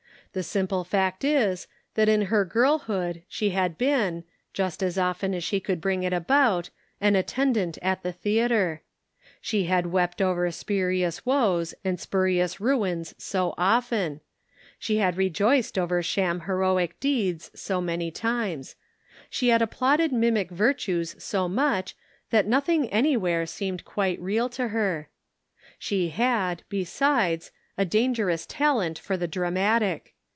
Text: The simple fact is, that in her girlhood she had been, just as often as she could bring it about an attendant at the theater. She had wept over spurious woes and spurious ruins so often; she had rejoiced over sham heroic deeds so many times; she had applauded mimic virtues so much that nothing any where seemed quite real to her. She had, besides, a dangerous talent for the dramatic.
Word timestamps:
The 0.33 0.43
simple 0.43 0.85
fact 0.85 1.25
is, 1.25 1.67
that 1.95 2.07
in 2.07 2.27
her 2.27 2.45
girlhood 2.45 3.21
she 3.27 3.49
had 3.49 3.77
been, 3.77 4.23
just 4.53 4.81
as 4.81 4.97
often 4.97 5.33
as 5.33 5.43
she 5.43 5.59
could 5.59 5.81
bring 5.81 6.03
it 6.03 6.13
about 6.13 6.69
an 7.01 7.17
attendant 7.17 7.77
at 7.81 8.01
the 8.01 8.13
theater. 8.13 8.81
She 9.41 9.65
had 9.65 9.87
wept 9.87 10.21
over 10.21 10.49
spurious 10.49 11.25
woes 11.25 11.75
and 11.83 11.99
spurious 11.99 12.61
ruins 12.61 13.13
so 13.17 13.53
often; 13.57 14.21
she 14.79 14.99
had 14.99 15.17
rejoiced 15.17 15.77
over 15.77 16.01
sham 16.01 16.43
heroic 16.45 16.97
deeds 17.01 17.51
so 17.53 17.81
many 17.81 18.09
times; 18.09 18.77
she 19.29 19.49
had 19.49 19.61
applauded 19.61 20.13
mimic 20.13 20.49
virtues 20.49 21.13
so 21.21 21.49
much 21.49 21.93
that 22.29 22.47
nothing 22.47 22.87
any 22.87 23.17
where 23.17 23.45
seemed 23.45 23.83
quite 23.83 24.17
real 24.21 24.47
to 24.47 24.69
her. 24.69 25.09
She 25.77 26.07
had, 26.07 26.63
besides, 26.69 27.51
a 27.77 27.83
dangerous 27.83 28.45
talent 28.45 28.97
for 28.97 29.17
the 29.17 29.27
dramatic. 29.27 30.13